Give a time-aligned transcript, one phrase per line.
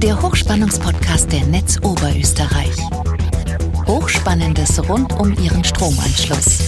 [0.00, 2.76] der Hochspannungspodcast der Netz Oberösterreich.
[3.86, 6.58] Hochspannendes rund um Ihren Stromanschluss.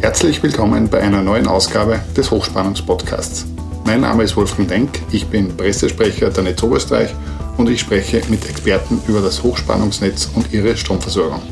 [0.00, 3.44] Herzlich willkommen bei einer neuen Ausgabe des Hochspannungspodcasts.
[3.84, 7.12] Mein Name ist Wolfgang Denk, ich bin Pressesprecher der Netz Oberösterreich
[7.56, 11.42] und ich spreche mit Experten über das Hochspannungsnetz und ihre Stromversorgung.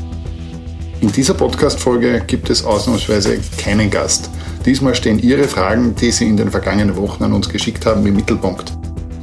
[1.01, 4.29] In dieser Podcast-Folge gibt es ausnahmsweise keinen Gast.
[4.65, 8.15] Diesmal stehen Ihre Fragen, die Sie in den vergangenen Wochen an uns geschickt haben, im
[8.15, 8.73] Mittelpunkt.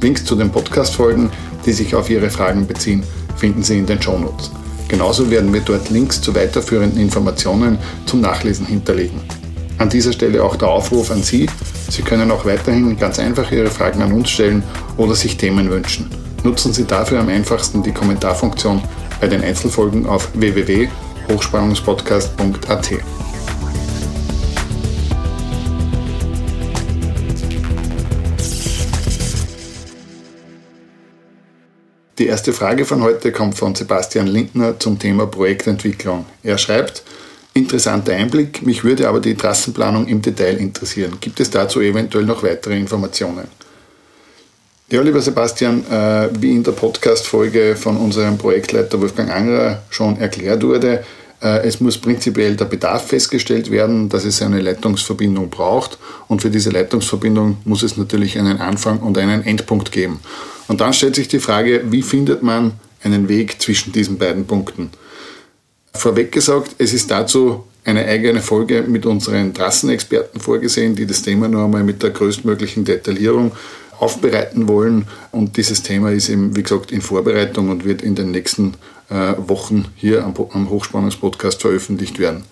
[0.01, 1.29] Links zu den Podcast-Folgen,
[1.65, 3.03] die sich auf Ihre Fragen beziehen,
[3.35, 4.51] finden Sie in den Shownotes.
[4.87, 9.21] Genauso werden wir dort Links zu weiterführenden Informationen zum Nachlesen hinterlegen.
[9.77, 11.47] An dieser Stelle auch der Aufruf an Sie.
[11.89, 14.63] Sie können auch weiterhin ganz einfach Ihre Fragen an uns stellen
[14.97, 16.09] oder sich Themen wünschen.
[16.43, 18.81] Nutzen Sie dafür am einfachsten die Kommentarfunktion
[19.19, 22.91] bei den Einzelfolgen auf www.hochspannungspodcast.at.
[32.21, 36.27] Die erste Frage von heute kommt von Sebastian Lindner zum Thema Projektentwicklung.
[36.43, 37.01] Er schreibt,
[37.55, 41.17] interessanter Einblick, mich würde aber die Trassenplanung im Detail interessieren.
[41.19, 43.47] Gibt es dazu eventuell noch weitere Informationen?
[44.91, 50.61] Ja, lieber Sebastian, äh, wie in der Podcast-Folge von unserem Projektleiter Wolfgang Angerer schon erklärt
[50.61, 51.03] wurde,
[51.41, 55.97] äh, es muss prinzipiell der Bedarf festgestellt werden, dass es eine Leitungsverbindung braucht
[56.27, 60.19] und für diese Leitungsverbindung muss es natürlich einen Anfang und einen Endpunkt geben.
[60.67, 62.73] Und dann stellt sich die Frage, wie findet man
[63.03, 64.91] einen Weg zwischen diesen beiden Punkten?
[65.93, 71.47] Vorweg gesagt, es ist dazu eine eigene Folge mit unseren Trassenexperten vorgesehen, die das Thema
[71.47, 73.51] nur einmal mit der größtmöglichen Detaillierung
[73.99, 75.07] aufbereiten wollen.
[75.31, 78.75] Und dieses Thema ist eben, wie gesagt, in Vorbereitung und wird in den nächsten
[79.09, 82.43] äh, Wochen hier am, am Hochspannungspodcast veröffentlicht werden.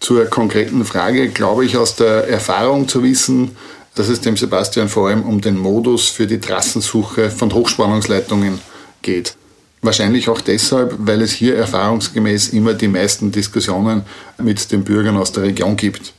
[0.00, 3.56] Zur konkreten Frage glaube ich aus der Erfahrung zu wissen,
[3.94, 8.60] dass es dem Sebastian vor allem um den Modus für die Trassensuche von Hochspannungsleitungen
[9.02, 9.36] geht.
[9.82, 14.02] Wahrscheinlich auch deshalb, weil es hier erfahrungsgemäß immer die meisten Diskussionen
[14.38, 16.14] mit den Bürgern aus der Region gibt.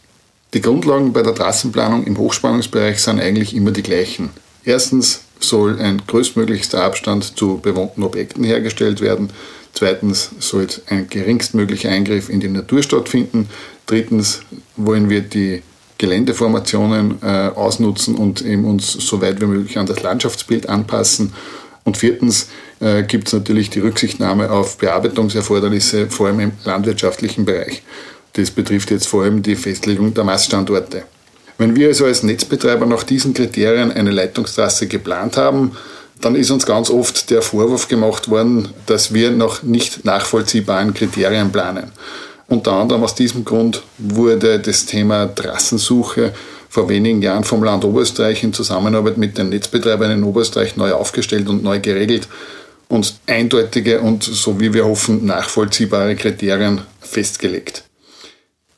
[0.53, 4.29] Die Grundlagen bei der Trassenplanung im Hochspannungsbereich sind eigentlich immer die gleichen.
[4.63, 9.31] Erstens soll ein größtmöglichster Abstand zu bewohnten Objekten hergestellt werden.
[9.73, 13.49] Zweitens soll ein geringstmöglicher Eingriff in die Natur stattfinden.
[13.85, 14.41] Drittens
[14.78, 15.61] wollen wir die
[15.97, 21.33] Geländeformationen äh, ausnutzen und eben uns so weit wie möglich an das Landschaftsbild anpassen.
[21.83, 27.84] Und viertens äh, gibt es natürlich die Rücksichtnahme auf Bearbeitungserfordernisse, vor allem im landwirtschaftlichen Bereich.
[28.34, 31.03] Das betrifft jetzt vor allem die Festlegung der Maststandorte.
[31.57, 35.72] Wenn wir also als Netzbetreiber nach diesen Kriterien eine Leitungstrasse geplant haben,
[36.19, 41.51] dann ist uns ganz oft der Vorwurf gemacht worden, dass wir nach nicht nachvollziehbaren Kriterien
[41.51, 41.91] planen.
[42.47, 46.33] Unter anderem aus diesem Grund wurde das Thema Trassensuche
[46.69, 51.47] vor wenigen Jahren vom Land Oberösterreich in Zusammenarbeit mit den Netzbetreibern in Oberösterreich neu aufgestellt
[51.47, 52.28] und neu geregelt
[52.88, 57.84] und eindeutige und, so wie wir hoffen, nachvollziehbare Kriterien festgelegt.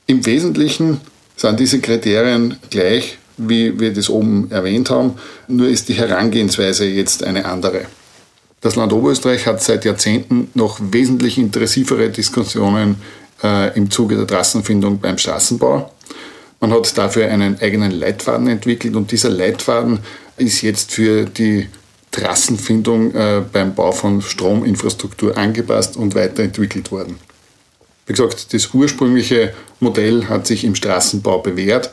[0.05, 1.01] Im Wesentlichen
[1.35, 5.15] sind diese Kriterien gleich, wie wir das oben erwähnt haben,
[5.47, 7.85] nur ist die Herangehensweise jetzt eine andere.
[8.61, 12.95] Das Land Oberösterreich hat seit Jahrzehnten noch wesentlich intensivere Diskussionen
[13.43, 15.91] äh, im Zuge der Trassenfindung beim Straßenbau.
[16.59, 19.99] Man hat dafür einen eigenen Leitfaden entwickelt und dieser Leitfaden
[20.37, 21.67] ist jetzt für die
[22.11, 27.19] Trassenfindung äh, beim Bau von Strominfrastruktur angepasst und weiterentwickelt worden.
[28.07, 31.91] Wie gesagt, das ursprüngliche Modell hat sich im Straßenbau bewährt.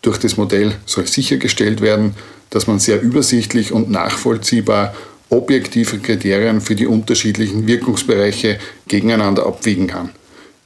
[0.00, 2.14] Durch das Modell soll sichergestellt werden,
[2.50, 4.94] dass man sehr übersichtlich und nachvollziehbar
[5.28, 10.10] objektive Kriterien für die unterschiedlichen Wirkungsbereiche gegeneinander abwiegen kann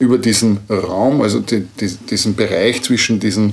[0.02, 3.52] über diesen Raum, also die, die, diesen Bereich zwischen, diesen,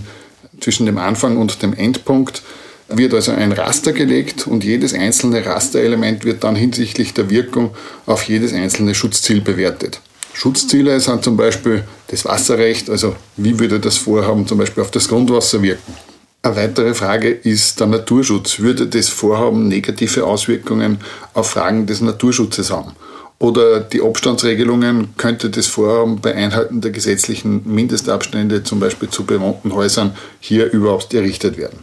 [0.59, 2.41] zwischen dem Anfang und dem Endpunkt,
[2.87, 7.69] wird also ein Raster gelegt und jedes einzelne Rasterelement wird dann hinsichtlich der Wirkung
[8.07, 10.01] auf jedes einzelne Schutzziel bewertet.
[10.33, 15.07] Schutzziele sind zum Beispiel das Wasserrecht, also wie würde das Vorhaben zum Beispiel auf das
[15.07, 15.93] Grundwasser wirken.
[16.41, 18.59] Eine weitere Frage ist der Naturschutz.
[18.59, 20.97] Würde das Vorhaben negative Auswirkungen
[21.33, 22.93] auf Fragen des Naturschutzes haben?
[23.39, 29.73] Oder die Abstandsregelungen könnte das Vorhaben bei Einhalten der gesetzlichen Mindestabstände, zum Beispiel zu bewohnten
[29.73, 31.79] Häusern, hier überhaupt errichtet werden?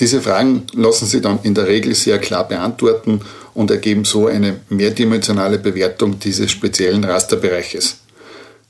[0.00, 3.20] Diese Fragen lassen sich dann in der Regel sehr klar beantworten
[3.54, 7.98] und ergeben so eine mehrdimensionale Bewertung dieses speziellen Rasterbereiches.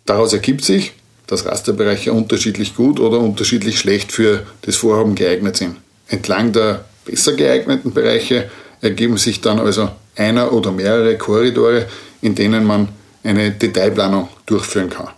[0.04, 0.92] Daraus ergibt sich,
[1.26, 5.76] dass Rasterbereiche unterschiedlich gut oder unterschiedlich schlecht für das Vorhaben geeignet sind.
[6.08, 8.48] Entlang der besser geeigneten Bereiche
[8.80, 11.86] ergeben sich dann also einer oder mehrere Korridore,
[12.26, 12.88] in denen man
[13.22, 15.08] eine Detailplanung durchführen kann.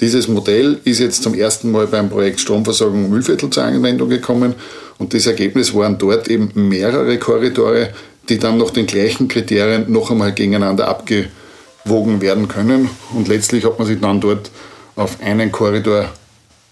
[0.00, 4.54] Dieses Modell ist jetzt zum ersten Mal beim Projekt Stromversorgung Mühlviertel zur Anwendung gekommen
[4.98, 7.90] und das Ergebnis waren dort eben mehrere Korridore,
[8.28, 12.90] die dann nach den gleichen Kriterien noch einmal gegeneinander abgewogen werden können.
[13.14, 14.50] Und letztlich hat man sich dann dort
[14.94, 16.10] auf einen Korridor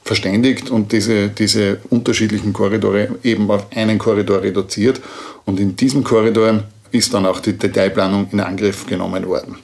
[0.04, 5.00] verständigt und diese, diese unterschiedlichen Korridore eben auf einen Korridor reduziert.
[5.44, 9.56] Und in diesem Korridor ist dann auch die Detailplanung in Angriff genommen worden.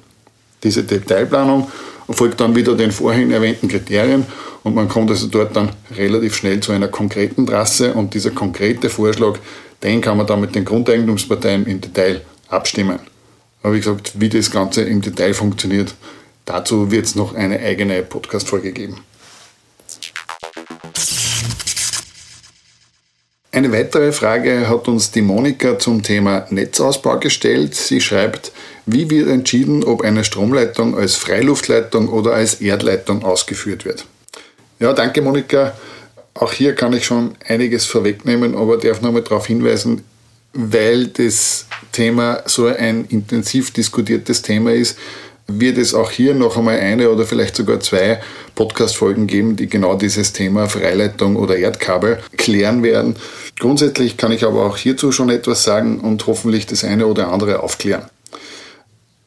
[0.62, 1.69] Diese Detailplanung
[2.11, 4.25] folgt dann wieder den vorhin erwähnten Kriterien
[4.62, 8.88] und man kommt also dort dann relativ schnell zu einer konkreten Trasse und dieser konkrete
[8.90, 9.38] Vorschlag,
[9.82, 12.99] den kann man dann mit den Grundeigentumsparteien im Detail abstimmen.
[13.62, 15.94] Aber wie gesagt, wie das Ganze im Detail funktioniert,
[16.44, 19.00] dazu wird es noch eine eigene Podcast-Folge geben.
[23.56, 27.75] Eine weitere Frage hat uns die Monika zum Thema Netzausbau gestellt.
[27.75, 28.53] Sie schreibt,
[28.85, 34.05] wie wird entschieden, ob eine Stromleitung als Freiluftleitung oder als Erdleitung ausgeführt wird?
[34.79, 35.73] Ja, danke Monika.
[36.35, 40.05] Auch hier kann ich schon einiges vorwegnehmen, aber darf nochmal darauf hinweisen,
[40.52, 44.99] weil das Thema so ein intensiv diskutiertes Thema ist,
[45.49, 48.21] wird es auch hier noch einmal eine oder vielleicht sogar zwei
[48.55, 53.17] Podcast-Folgen geben, die genau dieses Thema Freileitung oder Erdkabel klären werden.
[53.59, 57.61] Grundsätzlich kann ich aber auch hierzu schon etwas sagen und hoffentlich das eine oder andere
[57.61, 58.03] aufklären.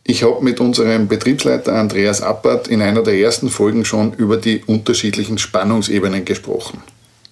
[0.03, 4.63] Ich habe mit unserem Betriebsleiter Andreas Appert in einer der ersten Folgen schon über die
[4.65, 6.81] unterschiedlichen Spannungsebenen gesprochen.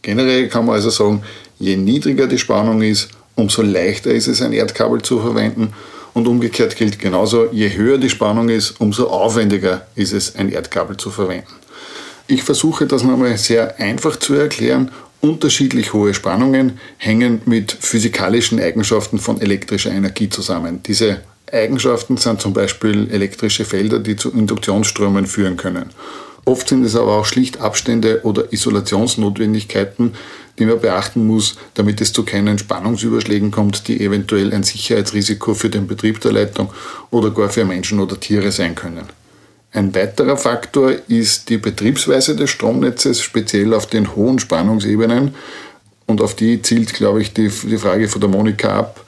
[0.02, 1.24] Generell kann man also sagen,
[1.60, 5.74] je niedriger die Spannung ist, umso leichter ist es, ein Erdkabel zu verwenden
[6.18, 10.98] und umgekehrt gilt genauso, je höher die Spannung ist, umso aufwendiger ist es, ein Erdkabel
[10.98, 11.54] zu verwenden.
[12.26, 14.92] Ich versuche das nochmal sehr einfach zu erklären.
[15.22, 20.82] Unterschiedlich hohe Spannungen hängen mit physikalischen Eigenschaften von elektrischer Energie zusammen.
[20.84, 21.22] Diese
[21.52, 25.92] Eigenschaften sind zum Beispiel elektrische Felder, die zu Induktionsströmen führen können.
[26.46, 30.14] Oft sind es aber auch schlicht Abstände oder Isolationsnotwendigkeiten,
[30.60, 35.70] die man beachten muss, damit es zu keinen Spannungsüberschlägen kommt, die eventuell ein Sicherheitsrisiko für
[35.70, 36.70] den Betrieb der Leitung
[37.12, 39.06] oder gar für Menschen oder Tiere sein können.
[39.74, 45.36] Ein weiterer Faktor ist die Betriebsweise des Stromnetzes, speziell auf den hohen Spannungsebenen.
[46.08, 49.06] Und auf die zielt, glaube ich, die, die Frage von der Monika ab.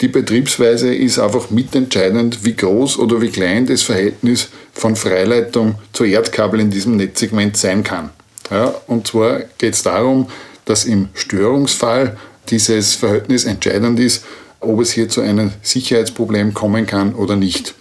[0.00, 6.04] Die Betriebsweise ist einfach mitentscheidend, wie groß oder wie klein das Verhältnis von Freileitung zu
[6.04, 8.10] Erdkabel in diesem Netzsegment sein kann.
[8.50, 10.28] Ja, und zwar geht es darum,
[10.68, 12.16] dass im Störungsfall
[12.50, 14.24] dieses Verhältnis entscheidend ist,
[14.60, 17.74] ob es hier zu einem Sicherheitsproblem kommen kann oder nicht.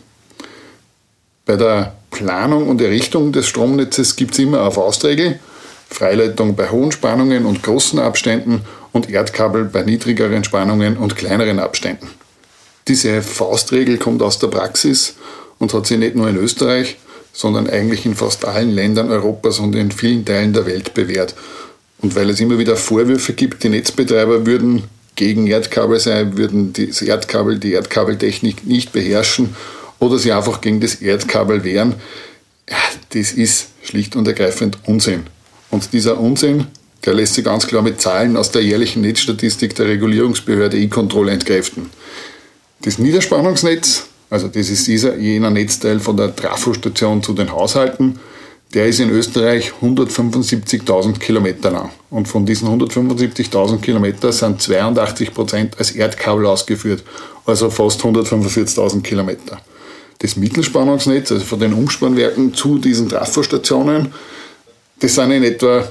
[1.46, 5.40] Bei der Planung und Errichtung des Stromnetzes gibt es immer eine Faustregel.
[5.90, 8.62] Freileitung bei hohen Spannungen und großen Abständen
[8.92, 12.10] und Erdkabel bei niedrigeren Spannungen und kleineren Abständen.
[12.88, 15.16] Diese Faustregel kommt aus der Praxis
[15.60, 16.98] und hat sich nicht nur in Österreich,
[17.34, 21.36] sondern eigentlich in fast allen Ländern Europas und in vielen Teilen der Welt bewährt.
[22.02, 24.84] Und weil es immer wieder Vorwürfe gibt, die Netzbetreiber würden
[25.16, 29.56] gegen Erdkabel sein, würden das Erdkabel, die Erdkabeltechnik nicht beherrschen
[30.00, 31.96] oder sie einfach gegen das Erdkabel wehren,
[33.10, 35.24] das ist schlicht und ergreifend Unsinn.
[35.72, 36.68] Und dieser Unsinn,
[37.06, 41.90] der lässt sich ganz klar mit Zahlen aus der jährlichen Netzstatistik der Regulierungsbehörde E-Control entkräften.
[42.82, 48.20] Das Niederspannungsnetz, also das ist dieser, jener Netzteil von der Trafostation zu den Haushalten,
[48.74, 51.92] der ist in Österreich 175.000 Kilometer lang.
[52.10, 57.04] Und von diesen 175.000 Kilometern sind 82 Prozent als Erdkabel ausgeführt,
[57.46, 59.60] also fast 145.000 Kilometer.
[60.20, 64.14] Das Mittelspannungsnetz, also von den Umspannwerken zu diesen Trafostationen,
[65.00, 65.88] das sind in etwa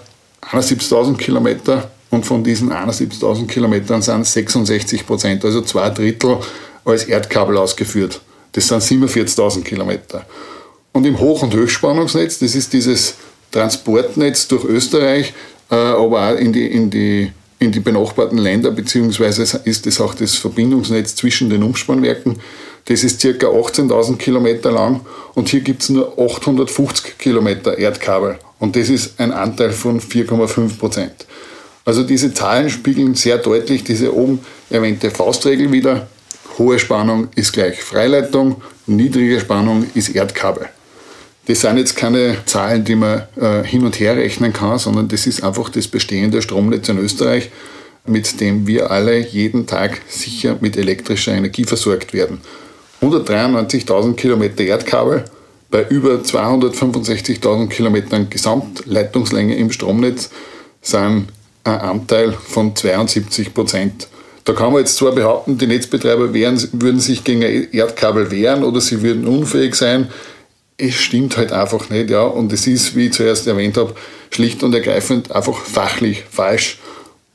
[0.50, 6.38] 71.000 Kilometer und von diesen 71.000 Kilometern sind 66 Prozent, also zwei Drittel,
[6.84, 8.20] als Erdkabel ausgeführt.
[8.52, 10.24] Das sind 47.000 Kilometer.
[10.96, 13.16] Und im Hoch- und Höchstspannungsnetz, das ist dieses
[13.52, 15.34] Transportnetz durch Österreich,
[15.70, 20.14] äh, aber auch in die, in, die, in die benachbarten Länder, beziehungsweise ist es auch
[20.14, 22.38] das Verbindungsnetz zwischen den Umspannwerken.
[22.86, 25.02] Das ist circa 18.000 Kilometer lang
[25.34, 30.78] und hier gibt es nur 850 Kilometer Erdkabel und das ist ein Anteil von 4,5
[30.78, 31.26] Prozent.
[31.84, 36.06] Also diese Zahlen spiegeln sehr deutlich diese oben erwähnte Faustregel wieder.
[36.56, 40.70] Hohe Spannung ist gleich Freileitung, niedrige Spannung ist Erdkabel.
[41.46, 45.26] Das sind jetzt keine Zahlen, die man äh, hin und her rechnen kann, sondern das
[45.26, 47.50] ist einfach das bestehende Stromnetz in Österreich,
[48.04, 52.40] mit dem wir alle jeden Tag sicher mit elektrischer Energie versorgt werden.
[53.00, 55.24] 193.000 Kilometer Erdkabel
[55.70, 60.30] bei über 265.000 Kilometern Gesamtleitungslänge im Stromnetz
[60.80, 61.26] sind
[61.64, 64.08] ein Anteil von 72 Prozent.
[64.44, 68.80] Da kann man jetzt zwar behaupten, die Netzbetreiber wären, würden sich gegen Erdkabel wehren oder
[68.80, 70.08] sie würden unfähig sein
[70.78, 72.22] es stimmt halt einfach nicht, ja.
[72.22, 73.94] Und es ist, wie ich zuerst erwähnt habe,
[74.30, 76.78] schlicht und ergreifend einfach fachlich falsch.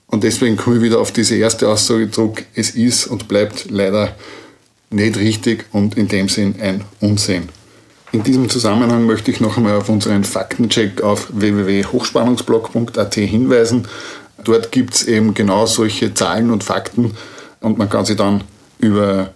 [0.08, 2.44] Und deswegen komme ich wieder auf diese erste Aussage zurück.
[2.54, 4.16] Es ist und bleibt leider
[4.90, 7.50] nicht richtig und in dem Sinn ein Unsinn.
[8.12, 13.88] In diesem Zusammenhang möchte ich noch einmal auf unseren Faktencheck auf www.hochspannungsblog.at hinweisen.
[14.44, 17.16] Dort gibt es eben genau solche Zahlen und Fakten
[17.62, 18.44] und man kann sich dann
[18.80, 19.34] über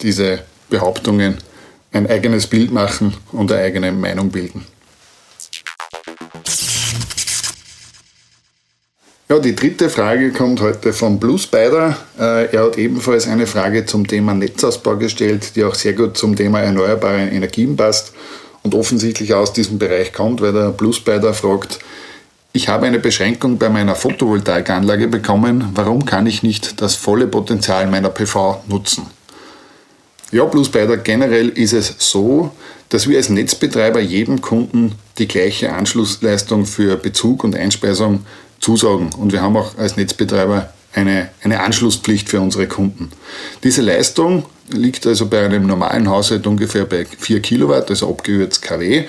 [0.00, 0.38] diese
[0.70, 1.36] Behauptungen
[1.94, 4.66] ein eigenes Bild machen und eine eigene Meinung bilden.
[9.28, 11.96] Ja, die dritte Frage kommt heute von Blues Beider.
[12.18, 16.36] Äh, er hat ebenfalls eine Frage zum Thema Netzausbau gestellt, die auch sehr gut zum
[16.36, 18.12] Thema erneuerbare Energien passt
[18.62, 21.78] und offensichtlich aus diesem Bereich kommt, weil der Blues Beider fragt,
[22.52, 27.86] ich habe eine Beschränkung bei meiner Photovoltaikanlage bekommen, warum kann ich nicht das volle Potenzial
[27.86, 29.06] meiner PV nutzen?
[30.34, 32.50] Ja, Blues Beider, generell ist es so,
[32.88, 38.26] dass wir als Netzbetreiber jedem Kunden die gleiche Anschlussleistung für Bezug und Einspeisung
[38.58, 39.10] zusagen.
[39.16, 43.12] Und wir haben auch als Netzbetreiber eine, eine Anschlusspflicht für unsere Kunden.
[43.62, 49.04] Diese Leistung liegt also bei einem normalen Haushalt ungefähr bei 4 Kilowatt, also abgehört kW.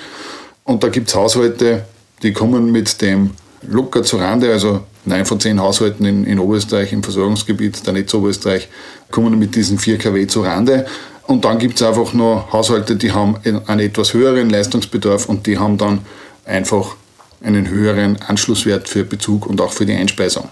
[0.62, 1.86] Und da gibt es Haushalte,
[2.22, 6.92] die kommen mit dem locker zu Rande, also 9 von 10 Haushalten in, in Oberösterreich,
[6.92, 8.68] im Versorgungsgebiet der Netz Oberösterreich,
[9.10, 10.86] kommen mit diesen 4 kW zu Rande.
[11.26, 15.58] Und dann gibt es einfach noch Haushalte, die haben einen etwas höheren Leistungsbedarf und die
[15.58, 16.00] haben dann
[16.44, 16.94] einfach
[17.42, 20.48] einen höheren Anschlusswert für Bezug und auch für die Einspeisung.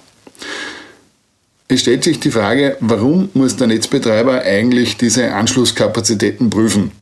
[1.69, 6.93] Es stellt sich die Frage, warum muss der Netzbetreiber eigentlich diese Anschlusskapazitäten prüfen?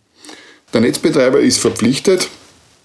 [0.73, 2.29] Der Netzbetreiber ist verpflichtet,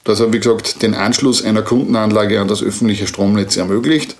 [0.03, 4.15] dass er, wie gesagt, den Anschluss einer Kundenanlage an das öffentliche Stromnetz ermöglicht,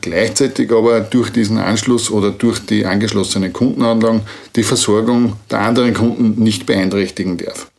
[0.00, 4.22] gleichzeitig aber durch diesen Anschluss oder durch die angeschlossenen Kundenanlagen
[4.56, 7.70] die Versorgung der anderen Kunden nicht beeinträchtigen darf.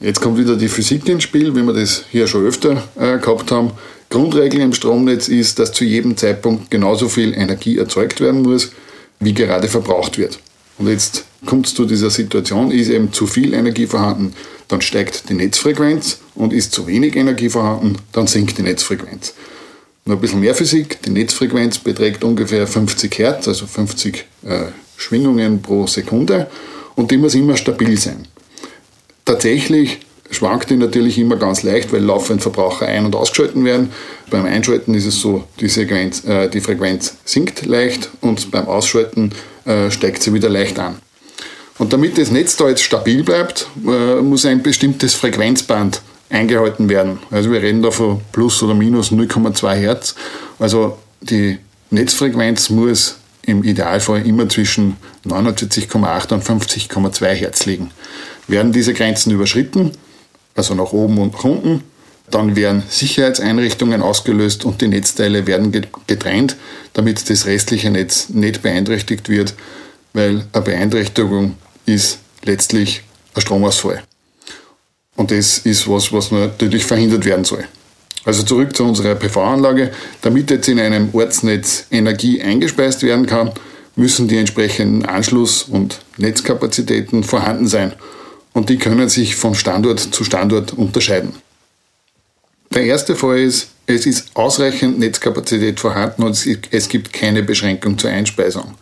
[0.00, 3.50] Jetzt kommt wieder die Physik ins Spiel, wie wir das hier schon öfter äh, gehabt
[3.50, 3.70] haben.
[4.10, 8.72] Grundregel im Stromnetz ist, dass zu jedem Zeitpunkt genauso viel Energie erzeugt werden muss,
[9.20, 10.38] wie gerade verbraucht wird.
[10.78, 14.34] Und jetzt kommt es zu dieser Situation, ist eben zu viel Energie vorhanden,
[14.68, 19.34] dann steigt die Netzfrequenz und ist zu wenig Energie vorhanden, dann sinkt die Netzfrequenz.
[20.06, 24.66] Noch ein bisschen mehr Physik, die Netzfrequenz beträgt ungefähr 50 Hertz, also 50 äh,
[24.98, 26.46] Schwingungen pro Sekunde
[26.94, 28.28] und die muss immer stabil sein.
[29.24, 33.92] Tatsächlich schwankt die natürlich immer ganz leicht, weil laufend Verbraucher ein- und ausgeschalten werden.
[34.28, 39.30] Beim Einschalten ist es so, die, Sequenz, äh, die Frequenz sinkt leicht und beim Ausschalten
[39.64, 40.96] äh, steigt sie wieder leicht an.
[41.78, 47.18] Und damit das Netz da jetzt stabil bleibt, äh, muss ein bestimmtes Frequenzband eingehalten werden.
[47.30, 50.14] Also wir reden da von plus oder minus 0,2 Hertz.
[50.58, 51.58] Also die
[51.90, 57.90] Netzfrequenz muss im Idealfall immer zwischen 49,8 und 50,2 Hertz liegen.
[58.48, 59.92] Werden diese Grenzen überschritten,
[60.54, 61.82] also nach oben und nach unten,
[62.30, 65.72] dann werden Sicherheitseinrichtungen ausgelöst und die Netzteile werden
[66.06, 66.56] getrennt,
[66.94, 69.54] damit das restliche Netz nicht beeinträchtigt wird,
[70.14, 73.02] weil eine Beeinträchtigung ist letztlich
[73.34, 74.02] ein Stromausfall.
[75.16, 77.64] Und das ist was, was natürlich verhindert werden soll.
[78.24, 79.92] Also zurück zu unserer PV-Anlage.
[80.22, 83.52] Damit jetzt in einem Ortsnetz Energie eingespeist werden kann,
[83.96, 87.92] müssen die entsprechenden Anschluss- und Netzkapazitäten vorhanden sein
[88.54, 91.34] und die können sich von Standort zu Standort unterscheiden.
[92.72, 98.10] Der erste Fall ist, es ist ausreichend Netzkapazität vorhanden und es gibt keine Beschränkung zur
[98.10, 98.74] Einspeisung.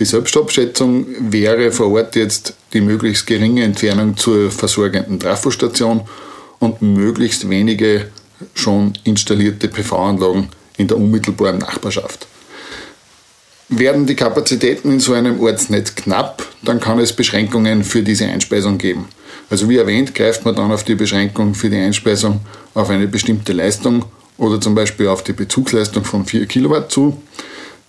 [0.00, 6.00] Die Selbstabschätzung wäre vor Ort jetzt die möglichst geringe Entfernung zur versorgenden Trafostation
[6.58, 8.06] und möglichst wenige
[8.54, 12.26] schon installierte PV-Anlagen in der unmittelbaren Nachbarschaft.
[13.68, 18.78] Werden die Kapazitäten in so einem Ortsnetz knapp, dann kann es Beschränkungen für diese Einspeisung
[18.78, 19.04] geben.
[19.50, 22.40] Also wie erwähnt, greift man dann auf die Beschränkung für die Einspeisung
[22.72, 24.06] auf eine bestimmte Leistung
[24.38, 27.20] oder zum Beispiel auf die Bezugsleistung von 4 Kilowatt zu.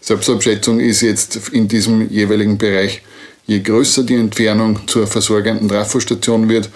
[0.02, 3.04] Selbstabschätzung ist jetzt in diesem jeweiligen Bereich,
[3.46, 6.70] je größer die Entfernung zur versorgenden Trafostation wird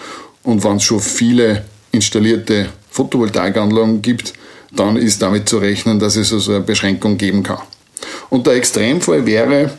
[0.44, 4.34] und wenn es schon viele installierte Photovoltaikanlagen gibt,
[4.75, 7.60] dann ist damit zu rechnen, dass es also eine Beschränkung geben kann.
[8.29, 9.72] Und der Extremfall wäre,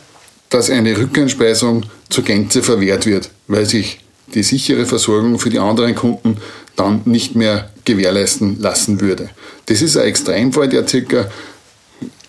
[0.49, 3.99] dass eine Rückeinspeisung zur Gänze verwehrt wird, weil sich
[4.33, 6.37] die sichere Versorgung für die anderen Kunden
[6.75, 9.29] dann nicht mehr gewährleisten lassen würde.
[9.67, 11.29] Das ist ein Extremfall, der circa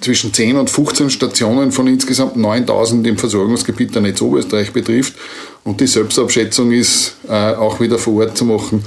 [0.00, 5.14] zwischen 10 und 15 Stationen von insgesamt 9000 im Versorgungsgebiet der Netz Oberösterreich betrifft.
[5.64, 8.84] Und die Selbstabschätzung ist äh, auch wieder vor Ort zu machen,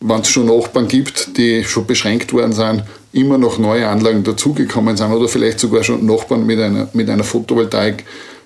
[0.00, 4.96] wenn es schon Nachbarn gibt, die schon beschränkt worden sind, immer noch neue Anlagen dazugekommen
[4.96, 8.04] sind oder vielleicht sogar schon Nachbarn mit einer, mit einer Photovoltaik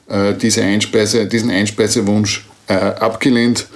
[0.08, 3.66] äh, diese Einspeise, diesen Einspeisewunsch äh, abgelehnt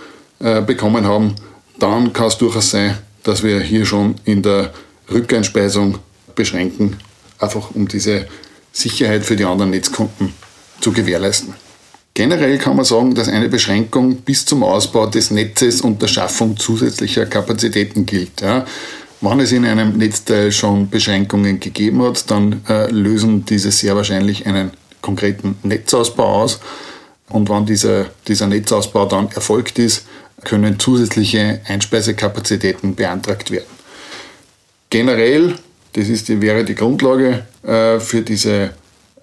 [0.40, 1.34] äh, bekommen haben,
[1.78, 4.72] dann kann es durchaus sein, dass wir hier schon in der
[5.12, 5.98] Rückeinspeisung
[6.34, 6.96] beschränken,
[7.38, 8.26] einfach um diese
[8.72, 10.34] Sicherheit für die anderen Netzkunden
[10.80, 11.54] zu gewährleisten.
[12.14, 16.56] Generell kann man sagen, dass eine Beschränkung bis zum Ausbau des Netzes und der Schaffung
[16.56, 18.40] zusätzlicher Kapazitäten gilt.
[18.40, 18.66] Ja.
[19.20, 24.46] Wenn es in einem Netzteil schon Beschränkungen gegeben hat, dann äh, lösen diese sehr wahrscheinlich
[24.46, 26.60] einen konkreten Netzausbau aus.
[27.28, 30.06] Und wenn dieser, dieser Netzausbau dann erfolgt ist,
[30.44, 33.66] können zusätzliche Einspeisekakazitäten beantragt werden.
[34.90, 35.54] Generell,
[35.98, 38.70] das ist wäre die Grundlage äh, für diese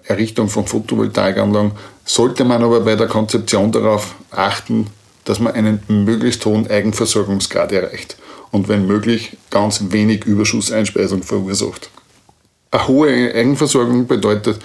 [0.04, 1.72] Errichtung von Photovoltaikanlagen,
[2.04, 4.88] sollte man aber bei der Konzeption darauf achten,
[5.24, 8.18] dass man einen möglichst hohen Eigenversorgungsgrad erreicht
[8.50, 11.88] und wenn möglich ganz wenig Überschusseinspeisung verursacht.
[12.70, 14.58] Eine hohe Eigenversorgung bedeutet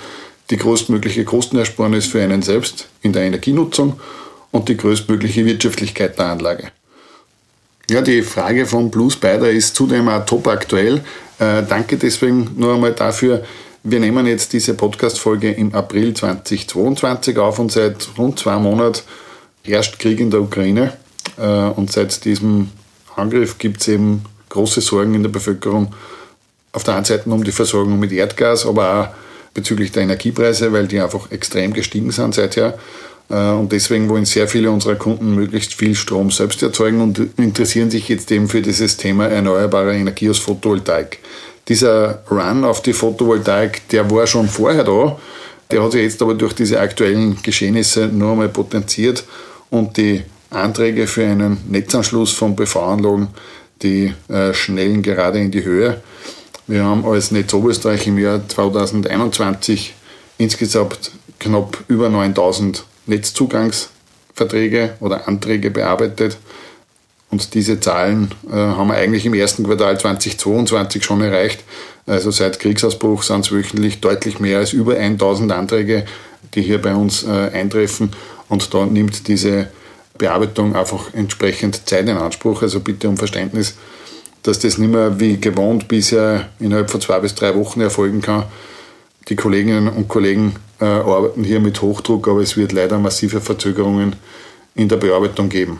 [0.50, 4.02] die größtmögliche Kostenersparnis für einen selbst in der Energienutzung
[4.52, 6.72] und die größtmögliche Wirtschaftlichkeit der Anlage.
[7.90, 11.02] Ja, die Frage von Blues Spider ist zudem auch top aktuell.
[11.42, 13.44] Äh, danke deswegen nur einmal dafür.
[13.84, 19.02] Wir nehmen jetzt diese Podcast-Folge im April 2022 auf und seit rund zwei Monaten
[19.64, 20.94] herrscht Krieg in der Ukraine.
[21.40, 22.70] Äh, und seit diesem
[23.16, 25.96] Angriff gibt es eben große Sorgen in der Bevölkerung.
[26.74, 29.08] Auf der einen Seite um die Versorgung mit Erdgas, aber auch
[29.56, 32.78] bezüglich der Energiepreise, weil die einfach extrem gestiegen sind seither.
[33.32, 37.90] Äh, und deswegen wollen sehr viele unserer Kunden möglichst viel Strom selbst erzeugen und interessieren
[37.90, 41.20] sich jetzt eben für dieses Thema erneuerbare Energie aus Photovoltaik.
[41.68, 45.18] Dieser Run auf die Photovoltaik, der war schon vorher da.
[45.70, 49.24] Der hat sich jetzt aber durch diese aktuellen Geschehnisse nur einmal potenziert
[49.70, 53.30] und die Anträge für einen Netzanschluss von PV-Anlagen,
[53.82, 56.02] die äh, schnellen gerade in die Höhe.
[56.68, 59.94] Wir haben als Netz Oberösterreich im Jahr 2021
[60.38, 66.38] insgesamt knapp über 9000 Netzzugangsverträge oder Anträge bearbeitet.
[67.30, 71.64] Und diese Zahlen äh, haben wir eigentlich im ersten Quartal 2022 schon erreicht.
[72.06, 76.06] Also seit Kriegsausbruch sind es wöchentlich deutlich mehr als über 1000 Anträge,
[76.54, 78.12] die hier bei uns äh, eintreffen.
[78.50, 79.70] Und da nimmt diese
[80.18, 82.64] Bearbeitung einfach entsprechend Zeit in Anspruch.
[82.64, 83.76] Also bitte um Verständnis,
[84.44, 88.44] dass das nicht mehr wie gewohnt bisher innerhalb von zwei bis drei Wochen erfolgen kann.
[89.28, 94.16] Die Kolleginnen und Kollegen äh, arbeiten hier mit Hochdruck, aber es wird leider massive Verzögerungen
[94.76, 95.80] in der Bearbeitung geben.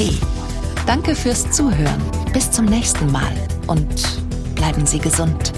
[0.85, 2.22] Danke fürs Zuhören.
[2.33, 3.31] Bis zum nächsten Mal
[3.67, 5.53] und bleiben Sie gesund.